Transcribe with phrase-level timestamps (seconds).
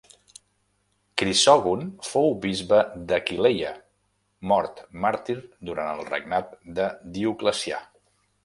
[1.21, 2.79] Crisògon fou bisbe
[3.11, 3.75] d'Aquileia,
[4.53, 5.39] mort màrtir
[5.71, 6.89] durant el regnat de
[7.19, 7.81] Dioclecià.